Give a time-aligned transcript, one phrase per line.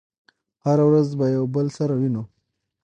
[0.65, 2.23] هره ورځ به يو بل سره وينو